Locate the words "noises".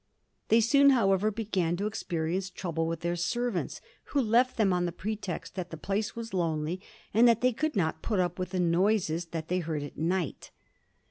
8.59-9.25